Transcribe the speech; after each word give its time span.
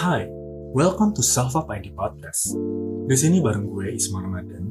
Hai, 0.00 0.24
welcome 0.72 1.12
to 1.12 1.20
Self 1.20 1.52
Up 1.52 1.68
ID 1.68 1.92
Podcast. 1.92 2.56
Di 3.04 3.12
sini 3.12 3.36
bareng 3.36 3.68
gue 3.68 3.92
Isma 3.92 4.24
Ramadan. 4.24 4.64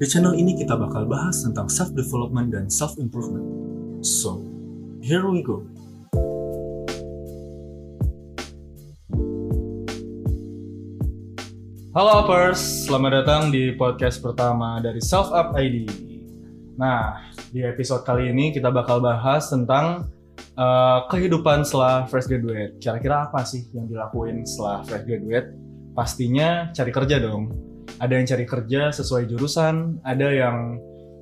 Di 0.00 0.08
channel 0.08 0.40
ini 0.40 0.56
kita 0.56 0.72
bakal 0.72 1.04
bahas 1.04 1.44
tentang 1.44 1.68
self 1.68 1.92
development 1.92 2.48
dan 2.48 2.72
self 2.72 2.96
improvement. 2.96 3.44
So, 4.00 4.40
here 5.04 5.28
we 5.28 5.44
go. 5.44 5.68
Halo 11.92 12.24
Uppers, 12.24 12.88
selamat 12.88 13.20
datang 13.20 13.52
di 13.52 13.76
podcast 13.76 14.24
pertama 14.24 14.80
dari 14.80 15.04
Self 15.04 15.28
Up 15.28 15.52
ID. 15.60 15.84
Nah, 16.80 17.20
di 17.52 17.60
episode 17.60 18.00
kali 18.00 18.32
ini 18.32 18.48
kita 18.48 18.72
bakal 18.72 19.04
bahas 19.04 19.44
tentang 19.44 20.08
uh, 20.58 21.06
kehidupan 21.10 21.66
setelah 21.66 22.06
fresh 22.06 22.26
graduate. 22.30 22.78
Kira-kira 22.78 23.30
apa 23.30 23.42
sih 23.46 23.66
yang 23.74 23.86
dilakuin 23.90 24.42
setelah 24.46 24.82
fresh 24.86 25.04
graduate? 25.06 25.48
Pastinya 25.94 26.74
cari 26.74 26.90
kerja 26.90 27.22
dong. 27.22 27.54
Ada 28.02 28.12
yang 28.18 28.26
cari 28.26 28.44
kerja 28.48 28.80
sesuai 28.90 29.30
jurusan, 29.30 30.02
ada 30.02 30.28
yang 30.34 30.80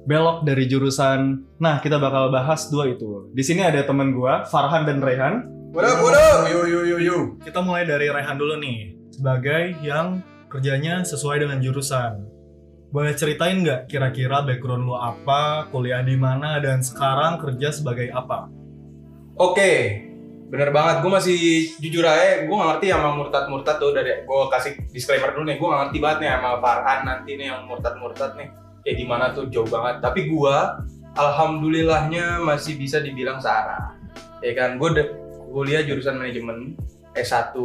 belok 0.08 0.48
dari 0.48 0.64
jurusan. 0.64 1.44
Nah, 1.60 1.78
kita 1.84 2.00
bakal 2.00 2.32
bahas 2.32 2.72
dua 2.72 2.88
itu. 2.88 3.28
Di 3.36 3.44
sini 3.44 3.60
ada 3.60 3.84
temen 3.84 4.16
gua, 4.16 4.48
Farhan 4.48 4.88
dan 4.88 5.04
Rehan. 5.04 5.34
What 5.76 5.84
up, 5.84 6.00
what 6.00 6.16
up? 6.16 6.48
Yo, 6.48 6.64
yo, 6.64 6.80
yo, 6.84 6.96
yo. 7.00 7.18
Kita 7.44 7.60
mulai 7.60 7.84
dari 7.84 8.08
Rehan 8.08 8.36
dulu 8.40 8.56
nih, 8.60 8.96
sebagai 9.12 9.76
yang 9.84 10.24
kerjanya 10.48 11.04
sesuai 11.04 11.44
dengan 11.44 11.60
jurusan. 11.60 12.28
Boleh 12.92 13.16
ceritain 13.16 13.64
nggak 13.64 13.88
kira-kira 13.88 14.44
background 14.44 14.84
lu 14.84 14.92
apa, 14.96 15.68
kuliah 15.72 16.04
di 16.04 16.12
mana, 16.16 16.60
dan 16.60 16.84
sekarang 16.84 17.40
kerja 17.40 17.72
sebagai 17.72 18.12
apa? 18.12 18.52
Oke, 19.42 19.98
bener 20.54 20.70
banget. 20.70 21.02
Gue 21.02 21.10
masih 21.10 21.66
jujur 21.82 22.06
aja, 22.06 22.46
gue 22.46 22.54
gak 22.54 22.78
ngerti 22.78 22.94
sama 22.94 23.10
murtad-murtad 23.18 23.82
tuh 23.82 23.90
dari 23.90 24.22
gue 24.22 24.40
kasih 24.54 24.78
disclaimer 24.94 25.34
dulu 25.34 25.50
nih. 25.50 25.58
Gue 25.58 25.66
gak 25.66 25.80
ngerti 25.82 25.98
banget 25.98 26.18
nih 26.22 26.30
sama 26.38 26.50
Farhan 26.62 27.00
nanti 27.02 27.30
nih 27.34 27.46
yang 27.50 27.66
murtad-murtad 27.66 28.38
nih. 28.38 28.54
Kayak 28.86 28.96
di 29.02 29.04
mana 29.10 29.24
tuh 29.34 29.50
jauh 29.50 29.66
banget. 29.66 29.98
Tapi 29.98 30.30
gue, 30.30 30.56
alhamdulillahnya 31.18 32.38
masih 32.38 32.78
bisa 32.78 33.02
dibilang 33.02 33.42
Sarah. 33.42 33.98
Ya 34.46 34.54
kan, 34.54 34.78
gue 34.78 35.10
kuliah 35.50 35.82
jurusan 35.82 36.22
manajemen 36.22 36.78
S1, 37.18 37.58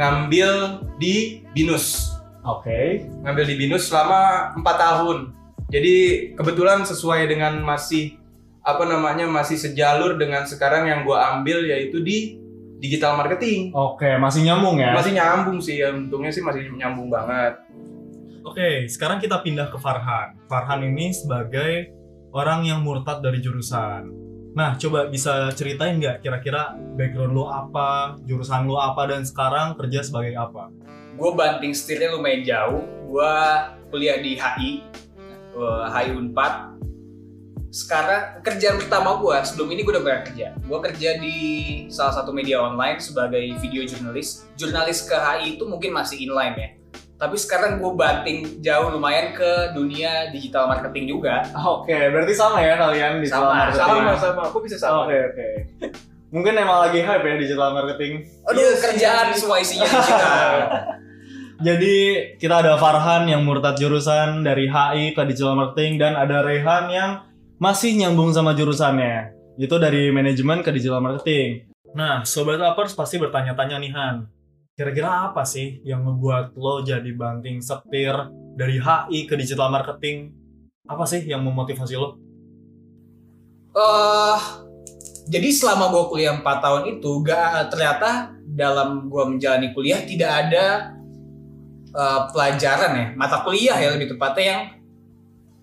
ngambil 0.00 0.80
di 0.96 1.44
BINUS. 1.52 2.16
Oke. 2.48 3.04
Ngambil 3.28 3.44
di 3.44 3.54
BINUS 3.60 3.92
selama 3.92 4.56
4 4.56 4.64
tahun. 4.64 5.36
Jadi 5.68 5.96
kebetulan 6.32 6.82
sesuai 6.88 7.28
dengan 7.28 7.60
masih 7.60 8.19
apa 8.60 8.84
namanya 8.84 9.24
masih 9.24 9.56
sejalur 9.56 10.20
dengan 10.20 10.44
sekarang 10.44 10.88
yang 10.88 11.00
gue 11.02 11.16
ambil 11.16 11.64
yaitu 11.64 12.04
di 12.04 12.36
digital 12.80 13.16
marketing. 13.16 13.72
Oke, 13.72 14.16
masih 14.16 14.44
nyambung 14.44 14.80
ya? 14.80 14.96
Masih 14.96 15.12
nyambung 15.12 15.58
sih, 15.60 15.80
ya. 15.80 15.92
untungnya 15.92 16.32
sih 16.32 16.40
masih 16.40 16.68
nyambung 16.76 17.12
banget. 17.12 17.60
Oke, 18.40 18.88
sekarang 18.88 19.20
kita 19.20 19.44
pindah 19.44 19.68
ke 19.68 19.76
Farhan. 19.76 20.40
Farhan 20.48 20.80
ini 20.84 21.12
sebagai 21.12 21.92
orang 22.32 22.64
yang 22.64 22.80
murtad 22.80 23.20
dari 23.20 23.44
jurusan. 23.44 24.08
Nah, 24.56 24.74
coba 24.80 25.12
bisa 25.12 25.52
ceritain 25.52 26.00
nggak 26.00 26.24
kira-kira 26.24 26.74
background 26.96 27.36
lu 27.36 27.44
apa, 27.46 28.16
jurusan 28.24 28.64
lu 28.64 28.80
apa, 28.80 29.06
dan 29.06 29.22
sekarang 29.28 29.76
kerja 29.76 30.00
sebagai 30.02 30.34
apa? 30.34 30.72
gue 31.20 31.30
banting 31.36 31.76
setirnya 31.76 32.16
lumayan 32.16 32.42
jauh. 32.42 32.82
Gue 33.12 33.34
kuliah 33.92 34.18
di 34.24 34.40
HI, 34.40 34.70
eh, 35.52 35.84
HI 35.92 36.16
Unpad. 36.16 36.80
Sekarang 37.70 38.42
kerjaan 38.42 38.82
pertama 38.82 39.22
gue 39.22 39.36
sebelum 39.46 39.70
ini 39.70 39.86
gue 39.86 39.94
udah 39.94 40.02
pernah 40.02 40.22
kerja. 40.26 40.46
Gue 40.58 40.78
kerja 40.82 41.10
di 41.22 41.36
salah 41.86 42.10
satu 42.18 42.34
media 42.34 42.58
online 42.58 42.98
sebagai 42.98 43.38
video 43.62 43.86
jurnalis. 43.86 44.42
Jurnalis 44.58 45.06
ke 45.06 45.14
HI 45.14 45.54
itu 45.54 45.62
mungkin 45.70 45.94
masih 45.94 46.18
inline 46.18 46.56
ya. 46.58 46.68
Tapi 47.14 47.38
sekarang 47.38 47.78
gue 47.78 47.92
banting 47.94 48.58
jauh 48.58 48.90
lumayan 48.90 49.30
ke 49.38 49.70
dunia 49.70 50.34
digital 50.34 50.66
marketing 50.66 51.14
juga. 51.14 51.46
Oke, 51.54 51.94
berarti 51.94 52.34
sama 52.34 52.58
ya 52.58 52.74
kalian 52.74 53.22
di 53.22 53.30
Sama, 53.30 53.70
Sama 53.70 54.18
sama, 54.18 54.42
aku 54.50 54.66
bisa 54.66 54.74
sama. 54.74 55.06
Oke, 55.06 55.14
oke. 55.30 55.48
Mungkin 56.34 56.58
emang 56.58 56.90
lagi 56.90 57.06
hype 57.06 57.22
ya 57.22 57.34
digital 57.38 57.70
marketing. 57.70 58.26
Aduh, 58.50 58.58
Iya 58.58 58.72
sih. 58.74 58.82
kerjaan 58.82 59.26
semua 59.38 59.56
isinya 59.62 59.86
digital. 59.86 60.50
Jadi 61.70 61.96
kita 62.40 62.66
ada 62.66 62.80
Farhan 62.80 63.28
yang 63.30 63.44
murtad 63.46 63.76
jurusan 63.78 64.42
dari 64.42 64.66
HI 64.66 65.14
ke 65.14 65.22
digital 65.28 65.54
marketing 65.54 66.00
dan 66.00 66.16
ada 66.16 66.40
Rehan 66.40 66.88
yang 66.88 67.10
masih 67.60 67.92
nyambung 67.92 68.32
sama 68.32 68.56
jurusannya. 68.56 69.36
Itu 69.60 69.76
dari 69.76 70.08
manajemen 70.08 70.64
ke 70.64 70.72
digital 70.72 71.04
marketing. 71.04 71.68
Nah, 71.92 72.24
sobat 72.24 72.56
uppers 72.56 72.96
pasti 72.96 73.20
bertanya-tanya 73.20 73.76
nih 73.76 73.92
Han. 73.92 74.16
Kira-kira 74.72 75.28
apa 75.28 75.44
sih 75.44 75.84
yang 75.84 76.00
membuat 76.00 76.56
lo 76.56 76.80
jadi 76.80 77.12
banting 77.12 77.60
setir 77.60 78.16
dari 78.56 78.80
HI 78.80 79.28
ke 79.28 79.36
digital 79.36 79.68
marketing? 79.68 80.32
Apa 80.88 81.04
sih 81.04 81.20
yang 81.28 81.44
memotivasi 81.44 82.00
lo? 82.00 82.16
Eh, 83.76 84.38
jadi 85.28 85.52
selama 85.52 85.92
gue 85.92 86.04
kuliah 86.08 86.32
4 86.40 86.64
tahun 86.64 86.82
itu, 86.96 87.10
gak 87.20 87.68
ternyata 87.68 88.32
dalam 88.48 89.12
gue 89.12 89.24
menjalani 89.36 89.76
kuliah 89.76 90.00
tidak 90.08 90.48
ada 90.48 90.96
eh, 91.92 92.20
pelajaran 92.32 92.92
ya, 92.96 93.06
mata 93.20 93.44
kuliah 93.44 93.76
ya 93.76 93.92
lebih 93.92 94.16
tepatnya 94.16 94.44
yang 94.48 94.62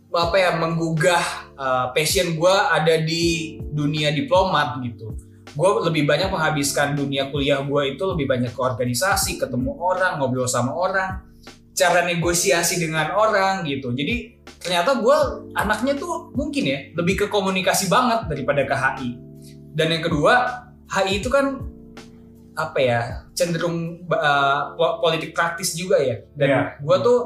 apa 0.08 0.36
ya 0.40 0.56
menggugah 0.56 1.24
eh, 1.54 1.86
passion 1.92 2.36
gue 2.36 2.56
ada 2.72 2.96
di 3.04 3.58
dunia 3.62 4.10
diplomat 4.12 4.80
gitu. 4.84 5.14
Gue 5.58 5.70
lebih 5.90 6.06
banyak 6.06 6.30
menghabiskan 6.30 6.94
dunia 6.94 7.34
kuliah 7.34 7.66
gue 7.66 7.98
itu 7.98 8.04
lebih 8.06 8.30
banyak 8.30 8.54
ke 8.54 8.62
organisasi, 8.62 9.42
ketemu 9.42 9.74
orang, 9.74 10.22
ngobrol 10.22 10.46
sama 10.46 10.70
orang, 10.70 11.26
cara 11.74 12.06
negosiasi 12.06 12.78
dengan 12.78 13.14
orang 13.14 13.66
gitu. 13.66 13.90
Jadi 13.90 14.38
ternyata 14.62 14.98
gue 15.02 15.18
anaknya 15.58 15.98
tuh 15.98 16.30
mungkin 16.34 16.64
ya 16.66 16.80
lebih 16.94 17.16
ke 17.16 17.26
komunikasi 17.30 17.90
banget 17.90 18.30
daripada 18.30 18.62
ke 18.66 18.76
HI. 18.76 19.10
Dan 19.74 19.94
yang 19.94 20.04
kedua 20.06 20.66
HI 20.90 21.22
itu 21.22 21.30
kan 21.30 21.62
apa 22.58 22.80
ya 22.82 23.00
cenderung 23.38 24.10
uh, 24.10 24.74
po- 24.74 24.98
politik 25.02 25.34
praktis 25.34 25.74
juga 25.74 25.98
ya. 26.02 26.22
Dan 26.34 26.48
Iya. 26.50 26.62
gue 26.82 26.98
tuh 27.02 27.18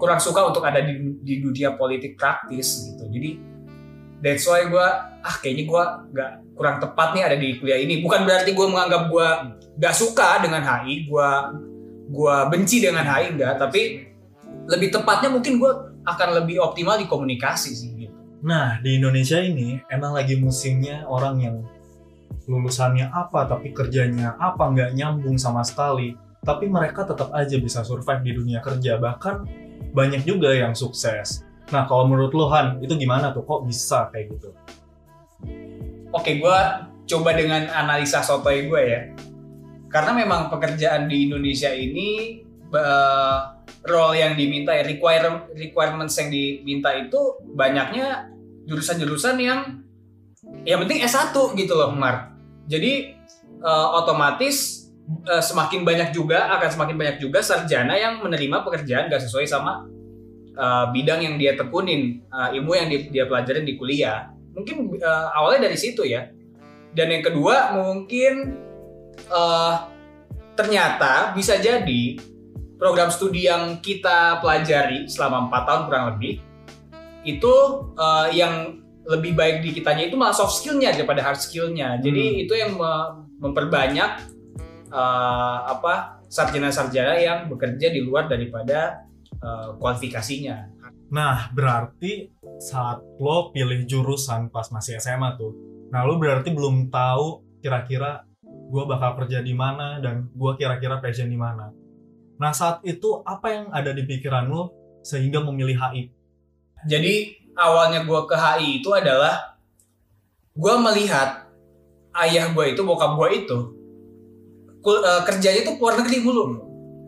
kurang 0.00 0.20
suka 0.22 0.46
untuk 0.46 0.62
ada 0.64 0.82
di, 0.82 1.18
di 1.22 1.34
dunia 1.42 1.74
politik 1.74 2.18
praktis 2.18 2.88
gitu. 2.88 3.04
Jadi 3.08 3.30
that's 4.22 4.46
why 4.46 4.66
gue 4.66 4.88
ah 5.22 5.36
kayaknya 5.42 5.64
gue 5.66 5.82
nggak 6.14 6.30
kurang 6.58 6.76
tepat 6.82 7.08
nih 7.14 7.22
ada 7.22 7.36
di 7.38 7.48
kuliah 7.58 7.78
ini. 7.78 8.02
Bukan 8.02 8.26
berarti 8.26 8.50
gue 8.54 8.66
menganggap 8.66 9.02
gue 9.10 9.28
nggak 9.78 9.94
suka 9.94 10.42
dengan 10.42 10.62
HI, 10.62 11.06
gue 11.06 11.28
gue 12.08 12.36
benci 12.50 12.82
dengan 12.82 13.06
HI 13.06 13.36
enggak, 13.38 13.54
tapi 13.60 14.10
lebih 14.68 14.88
tepatnya 14.92 15.30
mungkin 15.32 15.60
gue 15.60 15.72
akan 16.08 16.28
lebih 16.42 16.60
optimal 16.60 16.96
di 16.96 17.06
komunikasi 17.06 17.70
sih 17.72 17.90
gitu. 17.94 18.14
Nah, 18.42 18.78
di 18.80 18.96
Indonesia 18.96 19.38
ini 19.42 19.82
emang 19.90 20.14
lagi 20.14 20.38
musimnya 20.38 21.04
orang 21.04 21.36
yang 21.42 21.56
lulusannya 22.48 23.12
apa 23.12 23.44
tapi 23.44 23.76
kerjanya 23.76 24.40
apa 24.40 24.72
nggak 24.72 24.96
nyambung 24.96 25.36
sama 25.36 25.60
sekali. 25.62 26.16
Tapi 26.38 26.70
mereka 26.70 27.04
tetap 27.04 27.34
aja 27.34 27.58
bisa 27.60 27.84
survive 27.84 28.24
di 28.24 28.32
dunia 28.32 28.62
kerja. 28.64 28.96
Bahkan 28.96 29.36
banyak 29.92 30.24
juga 30.24 30.52
yang 30.52 30.72
sukses. 30.76 31.44
Nah, 31.68 31.84
kalau 31.84 32.08
menurut 32.08 32.32
lo 32.32 32.48
Han, 32.48 32.80
itu 32.80 32.96
gimana 32.96 33.32
tuh? 33.32 33.44
Kok 33.44 33.68
bisa 33.68 34.08
kayak 34.08 34.32
gitu? 34.32 34.50
Oke, 36.16 36.40
gue 36.40 36.58
coba 37.08 37.30
dengan 37.36 37.68
analisa 37.72 38.24
sotoy 38.24 38.68
gue 38.68 38.82
ya. 38.84 39.00
Karena 39.88 40.12
memang 40.16 40.52
pekerjaan 40.52 41.08
di 41.08 41.28
Indonesia 41.28 41.72
ini 41.72 42.40
eh, 42.72 43.38
role 43.88 44.16
yang 44.16 44.36
diminta 44.36 44.76
ya 44.76 44.84
require 44.84 45.48
requirements 45.56 46.16
yang 46.20 46.28
diminta 46.28 46.92
itu 46.96 47.40
banyaknya 47.56 48.28
jurusan-jurusan 48.68 49.36
yang 49.40 49.60
yang 50.64 50.84
penting 50.84 51.00
S1 51.04 51.32
gitu 51.56 51.72
loh, 51.76 51.92
Mar. 51.92 52.32
Jadi 52.68 53.16
eh, 53.60 53.88
otomatis 53.96 54.77
eh, 55.08 55.40
semakin 55.40 55.82
banyak 55.82 56.12
juga 56.12 56.52
akan 56.58 56.68
semakin 56.68 56.96
banyak 56.96 57.16
juga 57.18 57.40
sarjana 57.40 57.96
yang 57.96 58.20
menerima 58.20 58.60
pekerjaan 58.62 59.08
gak 59.08 59.24
sesuai 59.24 59.48
sama 59.48 59.88
eh, 60.52 60.84
bidang 60.92 61.20
yang 61.22 61.34
dia 61.36 61.54
tekunin, 61.54 62.20
eh, 62.26 62.48
ilmu 62.58 62.72
yang 62.74 62.88
dia, 62.88 63.00
dia 63.08 63.24
pelajarin 63.24 63.64
di 63.64 63.74
kuliah. 63.74 64.28
Mungkin 64.52 64.98
eh, 64.98 65.26
awalnya 65.32 65.70
dari 65.70 65.78
situ 65.78 66.02
ya. 66.04 66.28
Dan 66.92 67.12
yang 67.12 67.22
kedua 67.22 67.72
mungkin 67.72 68.58
eh, 69.28 69.74
ternyata 70.54 71.32
bisa 71.32 71.56
jadi 71.56 72.18
program 72.78 73.10
studi 73.10 73.46
yang 73.46 73.78
kita 73.78 74.38
pelajari 74.38 75.06
selama 75.06 75.50
4 75.50 75.66
tahun 75.66 75.82
kurang 75.86 76.04
lebih 76.14 76.42
itu 77.22 77.54
eh, 77.94 78.28
yang 78.34 78.78
lebih 79.08 79.32
baik 79.32 79.64
di 79.64 79.72
kitanya 79.72 80.04
itu 80.04 80.20
malah 80.20 80.36
soft 80.36 80.60
skillnya 80.60 80.92
daripada 80.92 81.24
hard 81.24 81.40
skillnya. 81.40 81.96
Jadi 81.96 82.24
Hmm. 82.28 82.42
itu 82.44 82.52
yang 82.52 82.76
me- 82.76 83.24
memperbanyak 83.40 84.20
eh, 84.88 85.58
apa 85.68 86.24
sarjana-sarjana 86.28 87.20
yang 87.20 87.38
bekerja 87.48 87.92
di 87.92 88.00
luar 88.04 88.28
daripada 88.28 89.04
eh, 89.32 89.68
kualifikasinya. 89.76 90.80
Nah, 91.08 91.48
berarti 91.56 92.28
saat 92.60 93.00
lo 93.16 93.48
pilih 93.52 93.88
jurusan 93.88 94.52
pas 94.52 94.68
masih 94.68 95.00
SMA 95.00 95.40
tuh, 95.40 95.56
nah 95.88 96.04
lo 96.04 96.20
berarti 96.20 96.52
belum 96.52 96.92
tahu 96.92 97.40
kira-kira 97.64 98.28
gue 98.44 98.84
bakal 98.84 99.24
kerja 99.24 99.40
di 99.40 99.56
mana 99.56 99.96
dan 100.04 100.28
gue 100.28 100.52
kira-kira 100.60 101.00
passion 101.00 101.32
di 101.32 101.40
mana. 101.40 101.72
Nah 102.38 102.52
saat 102.52 102.84
itu 102.84 103.24
apa 103.24 103.50
yang 103.50 103.66
ada 103.72 103.90
di 103.96 104.04
pikiran 104.04 104.46
lo 104.46 104.70
sehingga 105.00 105.40
memilih 105.42 105.80
HI? 105.80 106.02
Jadi 106.86 107.14
awalnya 107.56 108.04
gue 108.04 108.20
ke 108.28 108.36
HI 108.36 108.84
itu 108.84 108.92
adalah 108.92 109.58
gue 110.52 110.74
melihat 110.84 111.48
ayah 112.26 112.52
gue 112.52 112.64
itu 112.76 112.82
bokap 112.84 113.16
gue 113.16 113.28
itu 113.46 113.58
kul- 114.82 115.04
eh, 115.04 115.22
kerjanya 115.26 115.62
tuh 115.66 115.74
keluar 115.76 115.98
negeri 116.00 116.22
mulu 116.22 116.42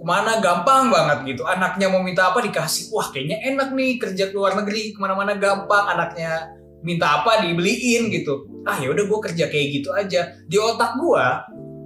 ke 0.00 0.04
mana? 0.08 0.40
Gampang 0.40 0.88
banget 0.88 1.18
gitu. 1.36 1.42
Anaknya 1.44 1.92
mau 1.92 2.00
minta 2.00 2.32
apa 2.32 2.40
dikasih. 2.40 2.88
Wah 2.96 3.12
kayaknya 3.12 3.44
enak 3.52 3.76
nih 3.76 4.00
kerja 4.00 4.32
ke 4.32 4.34
luar 4.34 4.56
negeri. 4.56 4.96
Ke 4.96 4.98
mana-mana 4.98 5.36
gampang. 5.36 5.92
Anaknya 5.92 6.56
minta 6.80 7.20
apa 7.20 7.44
dibeliin 7.44 8.08
gitu. 8.08 8.48
Ah 8.64 8.80
ya 8.80 8.88
udah 8.88 9.04
gue 9.04 9.18
kerja 9.28 9.44
kayak 9.52 9.66
gitu 9.76 9.92
aja. 9.92 10.32
Di 10.48 10.56
otak 10.56 10.96
gue 10.96 11.24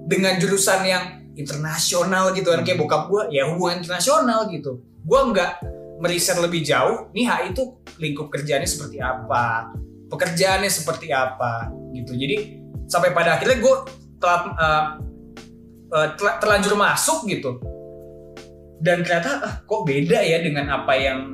dengan 0.06 0.38
jurusan 0.38 0.86
yang 0.86 1.04
internasional 1.34 2.30
gitu 2.30 2.54
kan 2.54 2.62
kayak 2.62 2.78
bokap 2.78 3.10
gue 3.10 3.34
ya 3.34 3.50
hubungan 3.50 3.82
internasional 3.82 4.46
gitu. 4.46 4.78
Gue 5.02 5.20
nggak 5.34 5.52
meriset 5.98 6.38
lebih 6.38 6.62
jauh 6.62 7.10
nih 7.10 7.26
HI 7.26 7.44
itu 7.50 7.62
lingkup 7.98 8.30
kerjaannya 8.30 8.69
seperti 8.70 9.02
apa? 9.02 9.75
Pekerjaannya 10.06 10.70
seperti 10.70 11.10
apa? 11.10 11.70
Gitu. 11.90 12.14
Jadi 12.14 12.37
sampai 12.87 13.10
pada 13.10 13.34
akhirnya 13.34 13.58
gue 13.58 13.76
telah 14.22 14.40
uh, 14.54 14.84
uh, 15.94 16.08
terlanjur 16.19 16.75
masuk 16.75 17.25
gitu. 17.31 17.62
Dan 18.82 19.06
ternyata 19.06 19.31
ah, 19.41 19.55
kok 19.64 19.87
beda 19.87 20.20
ya 20.20 20.43
dengan 20.43 20.69
apa 20.69 20.93
yang 20.99 21.32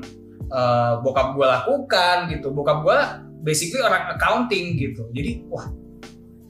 uh, 0.53 1.01
bokap 1.01 1.35
gue 1.35 1.47
lakukan? 1.49 2.17
gitu. 2.29 2.53
Bokap 2.53 2.85
gue 2.85 2.99
basically 3.43 3.81
orang 3.81 4.15
accounting 4.15 4.77
gitu. 4.77 5.09
Jadi 5.17 5.49
wah 5.49 5.67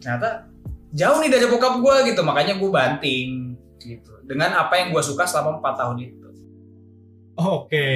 ternyata 0.03 0.51
jauh 0.91 1.19
nih 1.23 1.31
dari 1.31 1.47
bokap 1.47 1.79
gue 1.79 1.97
gitu. 2.13 2.21
Makanya 2.27 2.59
gue 2.59 2.71
banting 2.71 3.55
gitu. 3.81 4.13
Dengan 4.27 4.59
apa 4.59 4.77
yang 4.77 4.93
gue 4.93 5.01
suka 5.01 5.25
selama 5.25 5.63
4 5.63 5.81
tahun 5.81 5.97
itu. 6.05 6.29
Oke, 7.41 7.89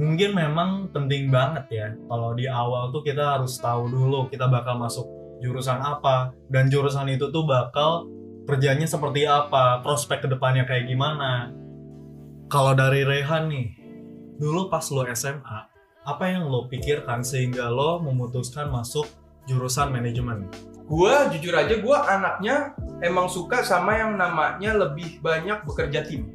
mungkin 0.00 0.32
memang 0.32 0.88
penting 0.96 1.28
banget 1.28 1.66
ya. 1.68 1.86
Kalau 2.08 2.32
di 2.32 2.48
awal 2.48 2.88
tuh 2.88 3.04
kita 3.04 3.36
harus 3.36 3.60
tahu 3.60 3.92
dulu 3.92 4.32
kita 4.32 4.48
bakal 4.48 4.80
masuk 4.80 5.04
jurusan 5.44 5.76
apa. 5.76 6.32
Dan 6.48 6.72
jurusan 6.72 7.04
itu 7.12 7.28
tuh 7.28 7.44
bakal 7.44 8.08
kerjanya 8.50 8.90
seperti 8.90 9.30
apa, 9.30 9.78
prospek 9.86 10.26
ke 10.26 10.28
depannya 10.28 10.66
kayak 10.66 10.90
gimana. 10.90 11.54
Kalau 12.50 12.74
dari 12.74 13.06
Rehan 13.06 13.46
nih, 13.46 13.66
dulu 14.42 14.66
pas 14.66 14.82
lo 14.90 15.06
SMA, 15.14 15.58
apa 16.02 16.24
yang 16.26 16.50
lo 16.50 16.66
pikirkan 16.66 17.22
sehingga 17.22 17.70
lo 17.70 18.02
memutuskan 18.02 18.66
masuk 18.74 19.06
jurusan 19.46 19.94
manajemen? 19.94 20.50
gue 20.90 21.14
jujur 21.38 21.54
aja 21.54 21.78
gue 21.78 21.96
anaknya 22.02 22.74
emang 22.98 23.30
suka 23.30 23.62
sama 23.62 23.94
yang 23.94 24.18
namanya 24.18 24.74
lebih 24.74 25.22
banyak 25.22 25.62
bekerja 25.62 26.02
tim 26.02 26.34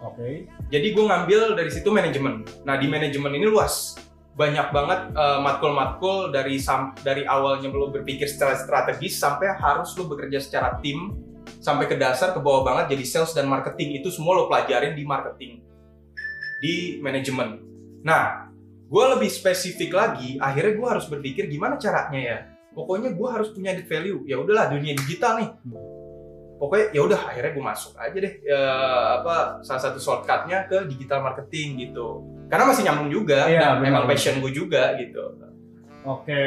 Oke. 0.00 0.48
jadi 0.72 0.86
gue 0.96 1.04
ngambil 1.04 1.52
dari 1.52 1.68
situ 1.68 1.92
manajemen 1.92 2.48
nah 2.64 2.80
di 2.80 2.88
manajemen 2.88 3.36
ini 3.36 3.44
luas 3.44 4.00
banyak 4.40 4.72
banget 4.72 5.12
eh, 5.12 5.38
matkul-matkul 5.44 6.32
dari 6.32 6.56
sam- 6.56 6.96
dari 7.04 7.28
awalnya 7.28 7.68
lo 7.68 7.92
berpikir 7.92 8.24
secara 8.24 8.56
strategis 8.56 9.20
sampai 9.20 9.52
harus 9.52 9.92
lo 10.00 10.08
bekerja 10.08 10.40
secara 10.40 10.80
tim 10.80 11.12
sampai 11.64 11.88
ke 11.88 11.96
dasar 11.96 12.36
ke 12.36 12.40
bawah 12.44 12.62
banget 12.68 12.92
jadi 12.92 13.04
sales 13.08 13.32
dan 13.32 13.48
marketing 13.48 14.04
itu 14.04 14.12
semua 14.12 14.36
lo 14.36 14.52
pelajarin 14.52 14.92
di 14.92 15.02
marketing 15.08 15.64
di 16.60 17.00
manajemen 17.00 17.64
nah 18.04 18.44
gue 18.84 19.04
lebih 19.16 19.30
spesifik 19.32 19.90
lagi 19.96 20.36
akhirnya 20.38 20.72
gue 20.76 20.88
harus 20.88 21.06
berpikir 21.08 21.48
gimana 21.48 21.80
caranya 21.80 22.20
ya. 22.20 22.38
Pokoknya 22.74 23.14
gue 23.14 23.28
harus 23.30 23.54
punya 23.54 23.74
added 23.74 23.86
value. 23.86 24.26
Ya 24.26 24.38
udahlah 24.38 24.70
dunia 24.70 24.94
digital 24.98 25.42
nih. 25.42 25.50
Pokoknya 26.58 26.86
ya 26.94 27.00
udah 27.02 27.20
akhirnya 27.26 27.50
gue 27.54 27.64
masuk 27.64 27.92
aja 27.98 28.14
deh 28.14 28.34
ya, 28.46 28.62
apa 29.20 29.62
salah 29.66 29.82
satu 29.82 29.98
shortcutnya 29.98 30.70
ke 30.70 30.86
digital 30.90 31.26
marketing 31.26 31.90
gitu. 31.90 32.22
Karena 32.46 32.70
masih 32.70 32.82
nyambung 32.86 33.10
juga 33.10 33.50
Iya, 33.50 33.60
dan 33.74 33.82
memang 33.82 34.06
passion 34.06 34.38
gue 34.38 34.52
juga 34.54 34.94
gitu. 34.94 35.22
Oke. 36.06 36.44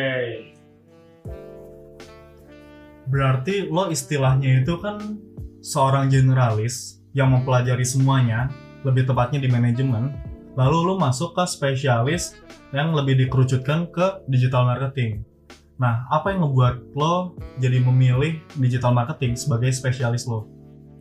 Berarti 3.07 3.67
lo 3.67 3.87
istilahnya 3.87 4.61
itu 4.63 4.75
kan 4.79 5.19
seorang 5.63 6.11
generalis 6.11 6.99
yang 7.15 7.31
mempelajari 7.33 7.83
semuanya, 7.87 8.51
lebih 8.83 9.07
tepatnya 9.07 9.41
di 9.41 9.49
manajemen. 9.49 10.13
Lalu 10.59 10.77
lo 10.91 10.93
masuk 10.97 11.37
ke 11.37 11.43
spesialis 11.47 12.35
yang 12.73 12.91
lebih 12.91 13.15
dikerucutkan 13.25 13.89
ke 13.93 14.25
digital 14.27 14.67
marketing. 14.67 15.23
Nah, 15.77 16.09
apa 16.09 16.33
yang 16.33 16.41
ngebuat 16.43 16.97
lo 16.97 17.37
jadi 17.61 17.79
memilih 17.79 18.41
digital 18.57 18.91
marketing 18.91 19.37
sebagai 19.37 19.69
spesialis 19.69 20.25
lo? 20.25 20.57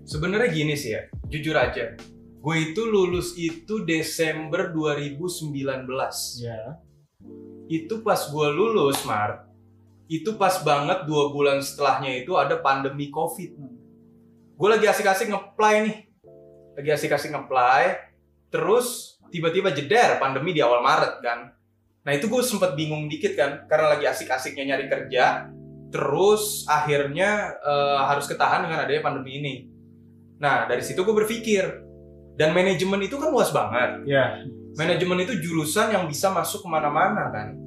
sebenarnya 0.06 0.48
gini 0.54 0.74
sih 0.78 0.94
ya 0.94 1.02
jujur 1.26 1.58
aja 1.58 1.98
gue 2.38 2.56
itu 2.62 2.82
lulus 2.86 3.34
itu 3.34 3.82
Desember 3.82 4.70
2019 4.70 5.58
Ya. 6.38 6.78
itu 7.66 8.06
pas 8.06 8.22
gue 8.30 8.48
lulus 8.54 9.02
Mart 9.02 9.45
itu 10.06 10.38
pas 10.38 10.62
banget 10.62 11.02
dua 11.06 11.34
bulan 11.34 11.58
setelahnya 11.58 12.22
itu 12.22 12.38
ada 12.38 12.62
pandemi 12.62 13.10
covid. 13.10 13.58
Gue 14.56 14.68
lagi 14.70 14.86
asik-asik 14.86 15.28
ngeplay 15.28 15.82
nih. 15.82 15.96
Lagi 16.78 16.90
asik-asik 16.94 17.34
ngeplay 17.34 17.98
terus 18.54 19.18
tiba-tiba 19.34 19.74
jeder 19.74 20.22
pandemi 20.22 20.54
di 20.54 20.62
awal 20.62 20.80
Maret 20.80 21.14
kan. 21.18 21.50
Nah 22.06 22.12
itu 22.14 22.30
gue 22.30 22.38
sempet 22.46 22.78
bingung 22.78 23.10
dikit 23.10 23.34
kan 23.34 23.66
karena 23.66 23.98
lagi 23.98 24.06
asik-asiknya 24.06 24.74
nyari 24.74 24.86
kerja 24.86 25.50
terus 25.90 26.62
akhirnya 26.70 27.58
eh, 27.58 28.00
harus 28.06 28.30
ketahan 28.30 28.62
dengan 28.62 28.86
adanya 28.86 29.02
pandemi 29.02 29.42
ini. 29.42 29.54
Nah 30.38 30.70
dari 30.70 30.86
situ 30.86 31.02
gue 31.02 31.14
berpikir 31.26 31.66
dan 32.38 32.54
manajemen 32.54 33.02
itu 33.02 33.18
kan 33.18 33.34
luas 33.34 33.50
banget. 33.50 34.06
Ya. 34.06 34.46
manajemen 34.76 35.24
itu 35.24 35.40
jurusan 35.40 35.88
yang 35.88 36.04
bisa 36.04 36.28
masuk 36.28 36.60
ke 36.60 36.68
mana-mana 36.68 37.32
kan 37.32 37.65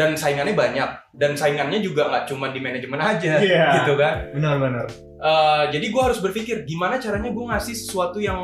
dan 0.00 0.16
saingannya 0.16 0.56
banyak 0.56 0.88
dan 1.12 1.36
saingannya 1.36 1.78
juga 1.78 2.08
nggak 2.08 2.24
cuma 2.26 2.48
di 2.48 2.56
manajemen 2.58 2.96
aja 2.96 3.36
Iya. 3.36 3.64
gitu 3.76 3.92
kan 3.94 4.32
Benar-benar. 4.32 4.88
Eh, 5.20 5.64
jadi 5.68 5.86
gue 5.86 6.02
harus 6.02 6.16
berpikir 6.18 6.64
gimana 6.64 6.96
caranya 6.96 7.28
gue 7.28 7.44
ngasih 7.44 7.76
sesuatu 7.76 8.16
yang 8.16 8.40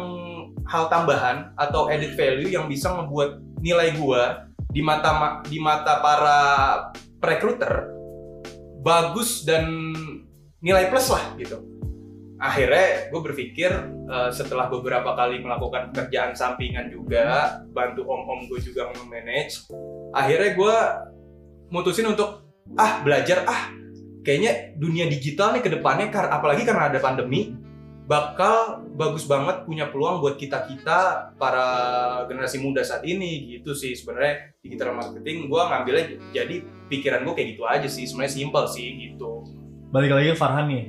hal 0.69 0.87
tambahan 0.87 1.57
atau 1.57 1.89
added 1.89 2.13
value 2.13 2.51
yang 2.51 2.69
bisa 2.69 2.93
ngebuat 2.93 3.41
nilai 3.59 3.97
gue 3.97 4.23
di 4.69 4.85
mata 4.85 5.11
ma- 5.11 5.41
di 5.41 5.57
mata 5.57 5.97
para 5.99 6.41
recruiter 7.19 7.89
bagus 8.79 9.43
dan 9.43 9.67
nilai 10.59 10.87
plus 10.87 11.09
lah 11.09 11.33
gitu 11.35 11.59
akhirnya 12.37 13.09
gue 13.09 13.21
berpikir 13.23 13.73
eh, 14.05 14.31
setelah 14.31 14.69
beberapa 14.69 15.17
kali 15.17 15.41
melakukan 15.41 15.89
pekerjaan 15.89 16.37
sampingan 16.37 16.93
juga 16.93 17.57
bantu 17.67 18.05
om-om 18.05 18.45
gue 18.47 18.61
juga 18.61 18.93
nge-manage 18.93 19.73
akhirnya 20.13 20.53
gue 20.53 20.77
mutusin 21.71 22.07
untuk 22.11 22.47
ah 22.75 23.03
belajar 23.03 23.47
ah 23.47 23.71
kayaknya 24.27 24.75
dunia 24.75 25.07
digital 25.07 25.55
nih 25.55 25.63
ke 25.63 25.71
depannya 25.71 26.11
kar 26.11 26.27
apalagi 26.31 26.67
karena 26.67 26.91
ada 26.91 26.99
pandemi 26.99 27.55
bakal 28.07 28.87
bagus 28.95 29.27
banget 29.27 29.67
punya 29.67 29.91
peluang 29.91 30.23
buat 30.23 30.39
kita 30.39 30.71
kita 30.71 30.99
para 31.35 31.67
generasi 32.31 32.63
muda 32.63 32.87
saat 32.87 33.03
ini 33.03 33.59
gitu 33.59 33.75
sih. 33.75 33.99
Sebenarnya 33.99 34.55
digital 34.63 34.95
marketing 34.95 35.51
gue 35.51 35.63
ngambilnya 35.63 36.05
jadi 36.31 36.57
pikiran 36.87 37.27
gue 37.27 37.35
kayak 37.35 37.49
gitu 37.59 37.63
aja 37.67 37.89
sih. 37.91 38.07
Sebenarnya 38.07 38.33
simpel 38.33 38.65
sih 38.71 38.87
gitu. 39.11 39.43
Balik 39.91 40.15
lagi 40.15 40.27
ke 40.35 40.39
Farhan 40.39 40.71
nih 40.71 40.85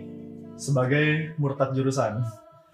sebagai 0.57 1.33
murtad 1.41 1.73
jurusan. 1.73 2.21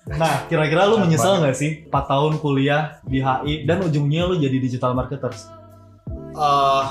Nah, 0.03 0.43
kira-kira 0.51 0.91
lu 0.91 0.99
menyesal 0.99 1.39
nggak 1.39 1.55
sih? 1.55 1.87
4 1.87 2.11
tahun 2.11 2.35
kuliah 2.43 2.99
di 3.07 3.23
HI 3.23 3.63
dan 3.63 3.79
ujungnya 3.87 4.27
lu 4.27 4.35
jadi 4.35 4.59
digital 4.59 4.91
marketers? 4.91 5.47
eh 6.33 6.85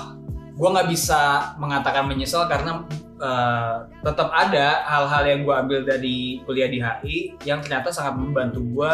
gue 0.52 0.68
nggak 0.68 0.88
bisa 0.92 1.54
mengatakan 1.56 2.04
menyesal 2.04 2.44
karena 2.44 2.84
eh, 3.16 3.76
tetap 4.04 4.28
ada 4.32 4.84
hal-hal 4.84 5.22
yang 5.24 5.40
gue 5.48 5.54
ambil 5.54 5.80
dari 5.84 6.44
kuliah 6.44 6.68
di 6.68 6.78
HI 6.80 7.16
yang 7.48 7.64
ternyata 7.64 7.88
sangat 7.88 8.20
membantu 8.20 8.60
gue 8.60 8.92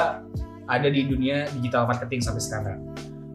ada 0.68 0.88
di 0.92 1.02
dunia 1.08 1.48
digital 1.58 1.88
marketing 1.88 2.20
sampai 2.22 2.42
sekarang. 2.44 2.78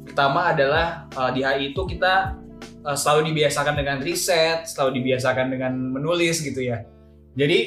Pertama 0.07 0.53
adalah 0.53 1.09
eh, 1.11 1.31
di 1.35 1.41
HI 1.43 1.63
itu 1.75 1.81
kita 1.83 2.39
eh, 2.63 2.97
selalu 2.97 3.33
dibiasakan 3.33 3.75
dengan 3.75 3.97
riset, 3.99 4.69
selalu 4.69 5.03
dibiasakan 5.03 5.51
dengan 5.51 5.73
menulis 5.75 6.39
gitu 6.39 6.63
ya. 6.63 6.87
Jadi 7.33 7.59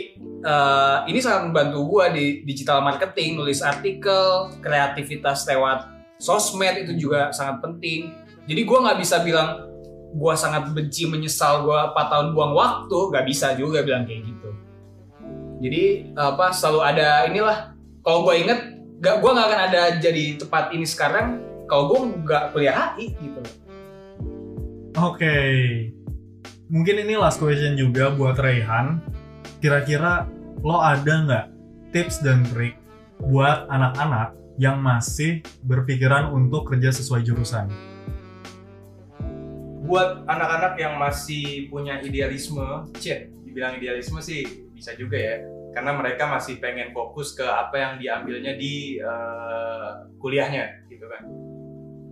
eh, 0.46 0.98
ini 1.10 1.18
sangat 1.20 1.52
membantu 1.52 1.84
gue 1.84 2.04
di 2.16 2.26
digital 2.48 2.80
marketing, 2.80 3.36
nulis 3.36 3.60
artikel, 3.60 4.56
kreativitas 4.64 5.44
lewat 5.50 5.92
sosmed 6.16 6.88
itu 6.88 6.96
juga 6.96 7.28
sangat 7.34 7.60
penting. 7.60 8.14
Jadi 8.46 8.62
gue 8.62 8.78
nggak 8.78 8.98
bisa 9.02 9.20
bilang 9.20 9.75
gue 10.14 10.34
sangat 10.38 10.70
benci 10.70 11.08
menyesal 11.10 11.66
gue 11.66 11.74
4 11.74 11.96
tahun 11.96 12.26
buang 12.36 12.54
waktu, 12.54 12.98
nggak 13.10 13.26
bisa 13.26 13.56
juga 13.58 13.82
bilang 13.82 14.06
kayak 14.06 14.22
gitu. 14.28 14.50
Jadi 15.64 16.12
apa 16.14 16.52
selalu 16.52 16.80
ada 16.84 17.08
inilah. 17.26 17.58
Kalau 18.06 18.22
gue 18.22 18.34
inget, 18.38 18.60
gak 19.02 19.18
gue 19.18 19.30
nggak 19.34 19.46
akan 19.50 19.60
ada 19.72 19.82
jadi 19.98 20.38
tempat 20.38 20.70
ini 20.70 20.86
sekarang 20.86 21.42
kalau 21.66 21.90
gue 21.90 22.00
nggak 22.22 22.54
kuliah 22.54 22.94
HI 22.94 23.12
gitu. 23.18 23.40
Oke. 24.96 25.36
Mungkin 26.66 27.02
ini 27.02 27.14
last 27.18 27.38
question 27.42 27.74
juga 27.74 28.14
buat 28.14 28.38
Raihan. 28.38 29.02
Kira-kira 29.58 30.26
lo 30.62 30.80
ada 30.80 31.14
nggak 31.26 31.46
tips 31.90 32.22
dan 32.22 32.46
trik 32.50 32.78
buat 33.20 33.66
anak-anak 33.70 34.34
yang 34.56 34.80
masih 34.80 35.44
berpikiran 35.64 36.32
untuk 36.32 36.68
kerja 36.68 36.92
sesuai 36.92 37.22
jurusan? 37.24 37.68
Buat 39.86 40.26
anak-anak 40.26 40.74
yang 40.76 40.98
masih 40.98 41.70
punya 41.70 42.02
idealisme, 42.02 42.90
cek 42.98 43.30
dibilang 43.46 43.78
idealisme 43.78 44.18
sih 44.18 44.42
bisa 44.74 44.92
juga 44.98 45.16
ya, 45.16 45.36
karena 45.72 45.94
mereka 45.94 46.26
masih 46.26 46.58
pengen 46.58 46.90
fokus 46.90 47.32
ke 47.32 47.46
apa 47.46 47.78
yang 47.78 47.92
diambilnya 48.02 48.58
di 48.58 48.98
eh, 48.98 49.90
kuliahnya, 50.18 50.90
gitu 50.90 51.06
kan. 51.06 51.22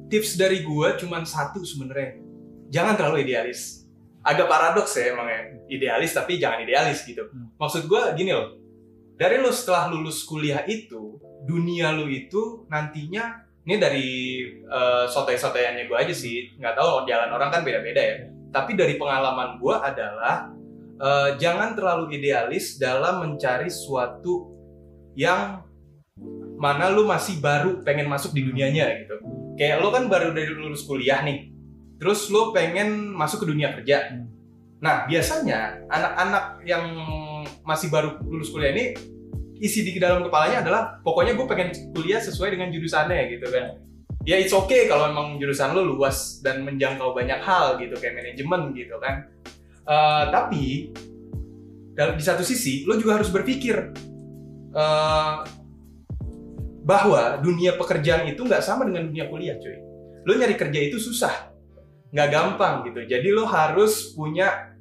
Tips 0.09 0.39
dari 0.39 0.63
gua 0.63 0.95
cuman 0.95 1.27
satu 1.27 1.67
sebenarnya, 1.67 2.23
jangan 2.71 2.95
terlalu 2.95 3.27
idealis. 3.27 3.83
Agak 4.25 4.49
paradoks 4.49 4.97
ya 4.97 5.13
emangnya, 5.13 5.61
idealis 5.69 6.17
tapi 6.17 6.41
jangan 6.41 6.65
idealis 6.65 7.05
gitu. 7.05 7.29
Maksud 7.61 7.91
gua 7.91 8.17
gini 8.17 8.33
loh, 8.33 8.57
dari 9.21 9.37
lu 9.37 9.53
setelah 9.53 9.93
lulus 9.93 10.25
kuliah 10.25 10.65
itu, 10.65 11.21
dunia 11.45 11.93
lu 11.93 12.09
itu 12.09 12.65
nantinya 12.73 13.44
ini 13.65 13.81
dari 13.81 14.09
uh, 14.69 15.09
sotoy-sotoyannya 15.09 15.89
gue 15.89 15.97
aja 15.97 16.13
sih. 16.13 16.53
Nggak 16.61 16.77
tahu 16.77 17.09
jalan 17.09 17.33
orang 17.33 17.49
kan 17.49 17.63
beda-beda 17.65 18.01
ya. 18.01 18.17
Tapi 18.53 18.77
dari 18.77 19.01
pengalaman 19.01 19.59
gue 19.59 19.75
adalah 19.75 20.55
eh, 20.95 21.31
jangan 21.43 21.75
terlalu 21.75 22.15
idealis 22.15 22.79
dalam 22.79 23.19
mencari 23.19 23.67
suatu 23.67 24.55
yang 25.19 25.59
mana 26.55 26.87
lu 26.95 27.03
masih 27.03 27.43
baru 27.43 27.83
pengen 27.83 28.07
masuk 28.07 28.31
di 28.31 28.47
dunianya 28.47 28.95
gitu. 29.03 29.19
Kayak 29.59 29.83
lu 29.83 29.91
kan 29.91 30.07
baru 30.07 30.31
dari 30.31 30.55
lulus 30.55 30.87
kuliah 30.87 31.27
nih. 31.27 31.51
Terus 31.99 32.31
lu 32.31 32.55
pengen 32.55 33.11
masuk 33.11 33.43
ke 33.43 33.47
dunia 33.51 33.75
kerja. 33.75 34.23
Nah 34.79 35.11
biasanya 35.11 35.83
anak-anak 35.91 36.63
yang 36.63 36.85
masih 37.67 37.91
baru 37.91 38.23
lulus 38.23 38.55
kuliah 38.55 38.71
ini 38.71 38.95
isi 39.63 39.87
di 39.87 39.95
dalam 40.03 40.27
kepalanya 40.27 40.67
adalah 40.67 40.83
pokoknya 41.03 41.39
gue 41.39 41.47
pengen 41.47 41.71
kuliah 41.95 42.19
sesuai 42.19 42.59
dengan 42.59 42.75
jurusannya 42.75 43.21
gitu 43.39 43.47
kan. 43.51 43.79
Ya 44.25 44.41
it's 44.41 44.57
okay 44.57 44.89
kalau 44.89 45.13
emang 45.13 45.37
jurusan 45.37 45.77
lo 45.77 45.85
luas 45.85 46.41
dan 46.41 46.65
menjangkau 46.65 47.13
banyak 47.13 47.45
hal 47.45 47.77
gitu 47.79 47.95
kayak 48.01 48.19
manajemen 48.19 48.73
gitu 48.73 48.97
kan. 48.99 49.29
Eh, 49.85 50.25
tapi 50.33 50.65
di 51.95 52.23
satu 52.25 52.43
sisi 52.43 52.83
lo 52.89 52.99
juga 52.99 53.21
harus 53.21 53.31
berpikir 53.31 53.77
eh, 54.75 55.35
bahwa 56.85 57.39
dunia 57.39 57.77
pekerjaan 57.77 58.27
itu 58.27 58.43
nggak 58.43 58.65
sama 58.65 58.89
dengan 58.89 59.13
dunia 59.13 59.29
kuliah 59.29 59.61
cuy. 59.61 59.77
Lo 60.25 60.33
nyari 60.35 60.57
kerja 60.57 60.81
itu 60.83 60.97
susah 60.99 61.53
nggak 62.11 62.29
gampang 62.33 62.89
gitu. 62.91 63.05
Jadi 63.07 63.29
lo 63.31 63.45
harus 63.45 64.17
punya 64.17 64.75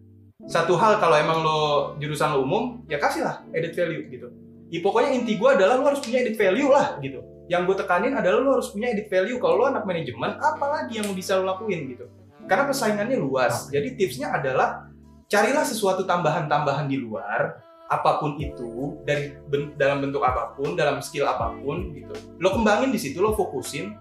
satu 0.47 0.75
hal 0.75 0.99
kalau 0.99 1.15
emang 1.15 1.39
lo 1.39 1.61
jurusan 1.99 2.35
lo 2.35 2.43
umum 2.43 2.83
ya 2.91 2.99
kasihlah 2.99 3.47
added 3.55 3.71
value 3.71 4.11
gitu 4.11 4.42
ya, 4.73 4.79
pokoknya 4.81 5.09
inti 5.13 5.37
gue 5.37 5.49
adalah 5.53 5.77
lo 5.77 5.85
harus 5.93 6.01
punya 6.01 6.25
added 6.25 6.33
value 6.33 6.69
lah 6.73 6.97
gitu. 6.97 7.21
Yang 7.45 7.61
gue 7.69 7.75
tekanin 7.85 8.13
adalah 8.17 8.39
lo 8.41 8.49
harus 8.57 8.73
punya 8.73 8.89
added 8.89 9.05
value. 9.05 9.37
Kalau 9.37 9.55
lo 9.61 9.65
anak 9.69 9.85
manajemen 9.85 10.33
apalagi 10.41 10.97
yang 10.97 11.13
bisa 11.13 11.37
lo 11.37 11.45
lakuin 11.45 11.93
gitu? 11.93 12.09
Karena 12.49 12.65
persaingannya 12.65 13.21
luas. 13.21 13.69
Jadi 13.69 13.93
tipsnya 13.93 14.33
adalah 14.33 14.89
carilah 15.29 15.61
sesuatu 15.61 16.03
tambahan-tambahan 16.09 16.89
di 16.89 16.97
luar 16.97 17.61
apa 17.93 18.17
pun 18.17 18.41
itu 18.41 18.97
dari 19.05 19.37
ben- 19.45 19.77
dalam 19.77 20.01
bentuk 20.01 20.25
apa 20.25 20.57
pun 20.57 20.73
dalam 20.73 20.97
skill 21.05 21.29
apa 21.29 21.53
pun 21.61 21.93
gitu. 21.93 22.15
Lo 22.41 22.57
kembangin 22.57 22.89
di 22.89 22.97
situ 22.97 23.21
lo 23.21 23.37
fokusin 23.37 23.93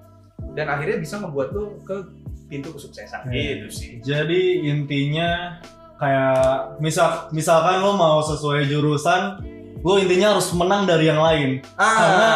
dan 0.57 0.73
akhirnya 0.73 0.97
bisa 0.97 1.21
membuat 1.21 1.53
lo 1.53 1.77
ke 1.85 2.01
pintu 2.49 2.73
kesuksesan. 2.73 3.29
Hmm. 3.29 3.33
gitu 3.33 3.69
sih. 3.73 3.93
Jadi 4.05 4.69
intinya 4.69 5.61
kayak 5.97 6.81
misal 6.81 7.33
misalkan 7.33 7.81
lo 7.81 7.97
mau 7.97 8.21
sesuai 8.21 8.69
jurusan, 8.69 9.41
lo 9.83 9.99
intinya 9.99 10.35
harus 10.35 10.49
menang 10.55 10.87
dari 10.87 11.11
yang 11.11 11.19
lain. 11.19 11.59
ah 11.75 11.97
Karena, 11.99 12.33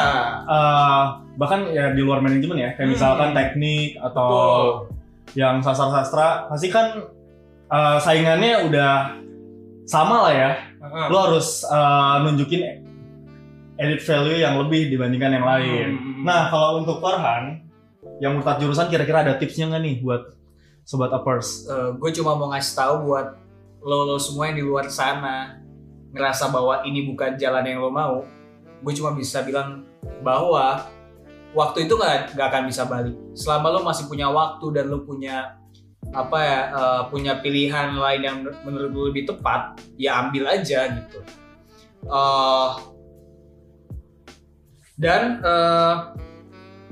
Eh, 0.47 1.03
bahkan 1.35 1.61
ya 1.71 1.91
di 1.91 2.03
luar 2.03 2.19
manajemen 2.19 2.55
ya, 2.57 2.71
kayak 2.75 2.87
Hmm. 2.87 2.95
misalkan 2.95 3.31
teknik 3.33 3.99
atau 3.99 4.29
betul. 4.31 4.67
yang 5.35 5.59
sastra-sastra, 5.59 6.47
pasti 6.47 6.69
kan 6.69 7.07
eh, 7.67 7.99
saingannya 7.99 8.67
udah 8.67 8.95
sama 9.85 10.26
lah 10.26 10.35
ya. 10.35 10.50
Ah. 10.79 11.07
Lo 11.07 11.19
harus 11.26 11.62
eh, 11.62 12.15
nunjukin 12.23 12.62
edit 13.76 14.00
value 14.00 14.38
yang 14.38 14.55
lebih 14.57 14.88
dibandingkan 14.88 15.31
yang 15.33 15.45
lain. 15.45 15.88
Hmm. 15.97 16.23
Nah, 16.23 16.47
kalau 16.49 16.81
untuk 16.81 16.99
Farhan 16.99 17.62
yang 18.19 18.35
murtad 18.35 18.59
jurusan 18.59 18.87
kira-kira 18.87 19.21
ada 19.21 19.35
tipsnya 19.35 19.67
nggak 19.67 19.83
nih 19.83 19.95
buat 20.00 20.23
sobat 20.83 21.11
uppers? 21.11 21.67
gue 21.99 22.11
cuma 22.15 22.38
mau 22.38 22.49
ngasih 22.49 22.75
tahu 22.75 22.95
buat 23.05 23.35
lo 23.83 24.07
lo 24.07 24.17
semua 24.17 24.49
yang 24.49 24.57
di 24.57 24.65
luar 24.65 24.87
sana 24.88 25.59
ngerasa 26.17 26.49
bahwa 26.49 26.81
ini 26.89 27.05
bukan 27.05 27.37
jalan 27.37 27.65
yang 27.69 27.85
lo 27.85 27.93
mau 27.93 28.25
gue 28.83 28.93
cuma 28.97 29.13
bisa 29.17 29.41
bilang 29.45 29.85
bahwa 30.21 30.85
waktu 31.57 31.89
itu 31.89 31.97
nggak 31.97 32.37
nggak 32.37 32.47
akan 32.53 32.65
bisa 32.69 32.85
balik. 32.85 33.17
Selama 33.33 33.73
lo 33.73 33.81
masih 33.83 34.05
punya 34.07 34.29
waktu 34.29 34.67
dan 34.77 34.93
lo 34.93 35.03
punya 35.03 35.57
apa 36.15 36.39
ya 36.39 36.61
eh, 36.71 37.03
punya 37.11 37.33
pilihan 37.43 37.97
lain 37.97 38.23
yang 38.23 38.39
menurut 38.63 38.91
lo 38.93 39.03
lebih 39.11 39.27
tepat 39.27 39.81
ya 39.97 40.23
ambil 40.27 40.47
aja 40.47 40.93
gitu. 40.93 41.19
Eh, 42.07 42.71
dan 45.01 45.41
eh, 45.41 45.95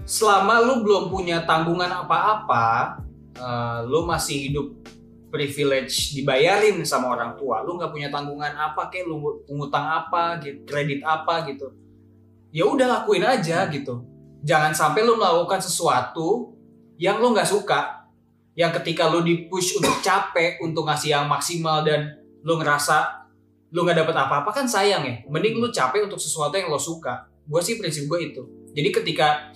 selama 0.04 0.61
lo 0.64 0.83
belum 0.83 1.12
punya 1.12 1.45
tanggungan 1.45 1.93
apa-apa 2.04 2.99
eh, 3.37 3.78
lo 3.85 4.09
masih 4.09 4.50
hidup 4.50 4.66
privilege 5.34 6.14
dibayarin 6.14 6.78
sama 6.86 7.10
orang 7.10 7.34
tua. 7.34 7.66
Lu 7.66 7.74
nggak 7.74 7.90
punya 7.90 8.06
tanggungan 8.14 8.54
apa 8.54 8.86
kayak 8.86 9.10
lu 9.10 9.18
ngutang 9.50 9.82
apa 9.82 10.38
gitu 10.38 10.62
kredit 10.62 11.02
apa 11.02 11.42
gitu. 11.50 11.74
Ya 12.54 12.70
udah 12.70 13.02
lakuin 13.02 13.26
aja 13.26 13.66
gitu. 13.66 14.06
Jangan 14.46 14.70
sampai 14.70 15.02
lu 15.02 15.18
melakukan 15.18 15.58
sesuatu 15.58 16.54
yang 17.02 17.18
lu 17.18 17.34
nggak 17.34 17.50
suka 17.50 18.06
yang 18.54 18.70
ketika 18.70 19.10
lu 19.10 19.26
dipush 19.26 19.74
untuk 19.82 19.98
capek 19.98 20.62
untuk 20.62 20.86
ngasih 20.86 21.18
yang 21.18 21.26
maksimal 21.26 21.82
dan 21.82 22.14
lu 22.46 22.54
ngerasa 22.54 23.26
lu 23.74 23.82
nggak 23.82 24.06
dapet 24.06 24.14
apa-apa 24.14 24.54
kan 24.54 24.70
sayang 24.70 25.02
ya. 25.02 25.26
Mending 25.26 25.58
lu 25.58 25.74
capek 25.74 26.06
untuk 26.06 26.22
sesuatu 26.22 26.54
yang 26.54 26.70
lo 26.70 26.78
suka. 26.78 27.26
Gue 27.42 27.58
sih 27.58 27.74
prinsip 27.74 28.06
gue 28.06 28.30
itu. 28.30 28.42
Jadi 28.70 28.88
ketika 28.94 29.50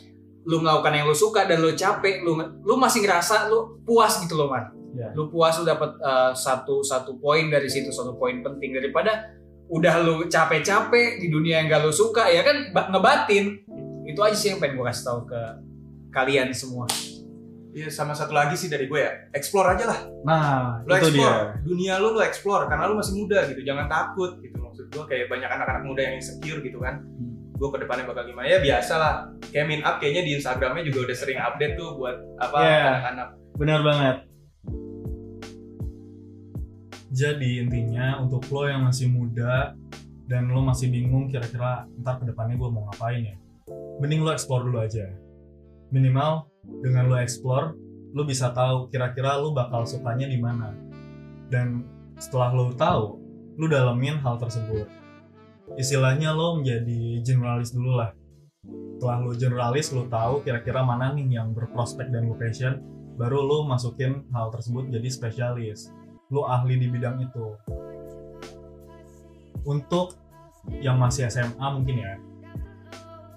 lu 0.44 0.60
melakukan 0.60 0.92
yang 0.92 1.06
lu 1.06 1.14
suka 1.14 1.44
dan 1.44 1.58
lu 1.58 1.72
capek 1.72 2.22
lu 2.22 2.34
lu 2.60 2.74
masih 2.76 3.02
ngerasa 3.02 3.48
lu 3.48 3.80
puas 3.82 4.18
gitu 4.18 4.34
loh 4.34 4.48
man 4.48 4.74
Ya. 4.88 5.12
lu 5.12 5.28
puas 5.28 5.52
lu 5.54 5.64
dapat 5.64 6.00
uh, 6.00 6.32
satu 6.32 6.80
satu 6.80 7.20
poin 7.20 7.46
dari 7.46 7.68
situ 7.68 7.92
satu 7.92 8.16
poin 8.16 8.40
penting 8.40 8.72
daripada 8.72 9.30
udah 9.68 10.00
lu 10.00 10.14
capek-capek 10.26 11.20
di 11.20 11.28
dunia 11.28 11.60
yang 11.60 11.68
gak 11.68 11.84
lu 11.84 11.92
suka 11.92 12.24
ya 12.26 12.40
kan 12.40 12.72
ba- 12.72 12.88
ngebatin 12.88 13.60
itu 14.02 14.16
aja 14.18 14.32
sih 14.32 14.48
yang 14.48 14.58
pengen 14.58 14.80
gue 14.80 14.88
kasih 14.88 15.04
tahu 15.04 15.20
ke 15.24 15.40
kalian 16.10 16.48
semua 16.50 16.88
Iya 17.68 17.92
sama 17.92 18.10
satu 18.10 18.32
lagi 18.32 18.56
sih 18.56 18.66
dari 18.66 18.88
gue 18.88 18.96
ya, 18.96 19.12
explore 19.30 19.76
aja 19.76 19.84
lah. 19.86 20.00
Nah, 20.24 20.80
Lo 20.82 20.96
itu 20.96 21.12
explore, 21.12 21.36
dia. 21.36 21.62
dunia 21.62 21.92
lo 22.00 22.16
lo 22.16 22.24
explore 22.24 22.64
karena 22.64 22.88
lo 22.88 22.96
masih 22.96 23.14
muda 23.14 23.44
gitu, 23.44 23.60
jangan 23.60 23.86
takut 23.86 24.40
gitu. 24.40 24.56
Maksud 24.56 24.88
gue 24.88 25.04
kayak 25.04 25.28
banyak 25.28 25.46
anak-anak 25.46 25.84
muda 25.84 26.00
yang 26.00 26.16
insecure 26.16 26.58
gitu 26.58 26.80
kan. 26.80 27.04
Gue 27.58 27.68
ke 27.74 27.78
depannya 27.82 28.06
bakal 28.06 28.22
gimana 28.22 28.46
ya 28.46 28.62
biasa 28.62 28.94
lah. 28.94 29.14
Kayak 29.50 29.66
min 29.66 29.80
up 29.82 29.98
kayaknya 29.98 30.22
di 30.22 30.32
Instagramnya 30.38 30.86
juga 30.86 31.10
udah 31.10 31.16
sering 31.18 31.38
update 31.42 31.74
tuh 31.74 31.98
buat 31.98 32.16
apa 32.38 32.56
Iya. 32.62 32.82
anak-anak. 32.86 33.28
Benar 33.58 33.80
banget. 33.82 34.16
Jadi 37.08 37.64
intinya 37.64 38.20
untuk 38.20 38.44
lo 38.52 38.68
yang 38.68 38.84
masih 38.84 39.08
muda 39.08 39.72
dan 40.28 40.52
lo 40.52 40.60
masih 40.60 40.92
bingung 40.92 41.26
kira-kira 41.26 41.88
ntar 41.98 42.20
ke 42.20 42.28
depannya 42.28 42.60
gue 42.60 42.68
mau 42.68 42.84
ngapain 42.84 43.24
ya, 43.24 43.34
mending 43.98 44.20
lo 44.20 44.30
explore 44.30 44.68
dulu 44.68 44.84
aja. 44.84 45.08
Minimal 45.88 46.44
dengan 46.84 47.08
lo 47.08 47.16
explore, 47.16 47.72
lo 48.12 48.22
bisa 48.28 48.52
tahu 48.52 48.92
kira-kira 48.92 49.40
lo 49.40 49.56
bakal 49.56 49.88
sukanya 49.88 50.28
di 50.28 50.36
mana. 50.36 50.76
Dan 51.48 51.88
setelah 52.20 52.52
lo 52.52 52.76
tahu, 52.76 53.16
lo 53.56 53.66
dalemin 53.66 54.20
hal 54.20 54.36
tersebut. 54.36 54.84
Istilahnya 55.76 56.32
lo 56.32 56.56
menjadi 56.56 57.20
generalis 57.20 57.74
dulu 57.74 58.00
lah. 58.00 58.14
Setelah 58.98 59.18
lo 59.22 59.32
generalis, 59.36 59.92
lo 59.94 60.08
tahu 60.08 60.42
kira-kira 60.42 60.80
mana 60.82 61.12
nih 61.12 61.38
yang 61.38 61.52
berprospek 61.52 62.08
dan 62.08 62.30
lo 62.30 62.38
baru 63.18 63.42
lo 63.42 63.66
masukin 63.66 64.24
hal 64.30 64.48
tersebut 64.54 64.88
jadi 64.88 65.08
spesialis. 65.10 65.90
Lo 66.30 66.46
ahli 66.46 66.78
di 66.78 66.86
bidang 66.86 67.18
itu. 67.20 67.58
Untuk 69.66 70.16
yang 70.80 70.96
masih 71.00 71.26
SMA 71.32 71.66
mungkin 71.72 71.96
ya 71.96 72.12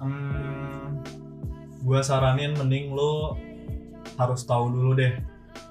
hmm, 0.01 0.99
gue 1.85 1.99
saranin 2.03 2.57
mending 2.57 2.91
lo 2.91 3.37
harus 4.19 4.43
tahu 4.43 4.67
dulu 4.67 4.91
deh 4.97 5.15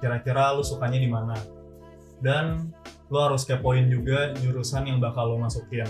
kira-kira 0.01 0.55
lo 0.55 0.65
sukanya 0.65 0.97
di 0.97 1.09
mana. 1.09 1.37
Dan 2.21 2.69
lo 3.09 3.17
harus 3.21 3.45
kepoin 3.45 3.89
juga 3.89 4.33
jurusan 4.39 4.87
yang 4.87 4.97
bakal 4.97 5.33
lo 5.33 5.37
masukin 5.37 5.85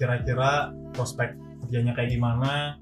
kira-kira 0.00 0.72
prospek 0.96 1.36
kerjanya 1.66 1.92
kayak 1.92 2.16
gimana 2.16 2.80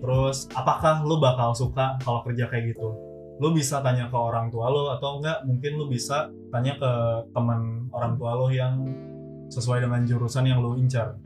terus 0.00 0.48
apakah 0.56 1.04
lo 1.04 1.20
bakal 1.20 1.52
suka 1.52 2.00
kalau 2.00 2.24
kerja 2.24 2.48
kayak 2.48 2.72
gitu 2.72 2.96
lu 3.36 3.52
bisa 3.52 3.84
tanya 3.84 4.08
ke 4.08 4.16
orang 4.16 4.48
tua 4.48 4.72
lo 4.72 4.96
atau 4.96 5.20
enggak 5.20 5.44
mungkin 5.44 5.76
lu 5.76 5.92
bisa 5.92 6.32
tanya 6.48 6.80
ke 6.80 6.92
teman 7.36 7.92
orang 7.92 8.16
tua 8.16 8.32
lo 8.32 8.48
yang 8.48 8.88
sesuai 9.52 9.84
dengan 9.84 10.02
jurusan 10.08 10.48
yang 10.48 10.64
lu 10.64 10.80
incar 10.80 11.20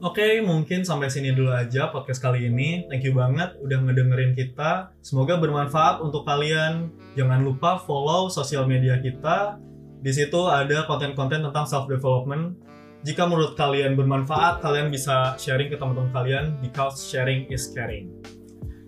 Oke, 0.00 0.40
mungkin 0.40 0.80
sampai 0.80 1.12
sini 1.12 1.36
dulu 1.36 1.52
aja 1.52 1.92
podcast 1.92 2.24
kali 2.24 2.48
ini. 2.48 2.88
Thank 2.88 3.04
you 3.04 3.12
banget 3.12 3.52
udah 3.60 3.84
ngedengerin 3.84 4.32
kita. 4.32 4.96
Semoga 5.04 5.36
bermanfaat 5.36 6.00
untuk 6.00 6.24
kalian. 6.24 6.88
Jangan 7.20 7.44
lupa 7.44 7.76
follow 7.84 8.32
sosial 8.32 8.64
media 8.64 8.96
kita. 8.96 9.60
Di 10.00 10.08
situ 10.08 10.48
ada 10.48 10.88
konten-konten 10.88 11.44
tentang 11.44 11.68
self 11.68 11.84
development. 11.84 12.56
Jika 13.00 13.24
menurut 13.24 13.56
kalian 13.56 13.96
bermanfaat, 13.96 14.60
kalian 14.60 14.92
bisa 14.92 15.34
sharing 15.40 15.72
ke 15.72 15.76
teman-teman 15.80 16.12
kalian 16.12 16.46
because 16.60 17.00
sharing 17.08 17.48
is 17.48 17.72
caring. 17.72 18.12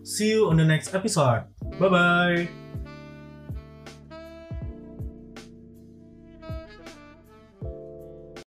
See 0.05 0.37
you 0.37 0.51
on 0.53 0.61
the 0.61 0.67
next 0.67 0.93
episode. 0.93 1.49
Bye 1.81 1.89
bye. 1.89 2.62